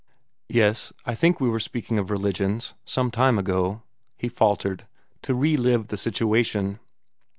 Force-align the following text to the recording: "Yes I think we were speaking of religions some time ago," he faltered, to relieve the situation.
"Yes 0.49 0.91
I 1.05 1.13
think 1.13 1.39
we 1.39 1.47
were 1.47 1.59
speaking 1.59 1.99
of 1.99 2.09
religions 2.09 2.73
some 2.85 3.11
time 3.11 3.37
ago," 3.37 3.83
he 4.17 4.29
faltered, 4.29 4.87
to 5.21 5.35
relieve 5.35 5.89
the 5.89 5.95
situation. 5.97 6.79